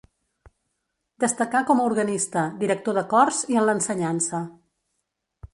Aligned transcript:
Destacà 1.23 1.61
com 1.67 1.83
a 1.83 1.85
organista, 1.91 2.47
director 2.65 2.99
de 3.01 3.05
cors 3.15 3.45
i 3.55 3.61
en 3.63 3.69
l'ensenyança. 3.71 4.45